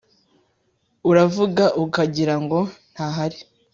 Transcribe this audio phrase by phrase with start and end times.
[1.09, 2.59] Uravuga ukagira ngo
[2.93, 3.39] ntahari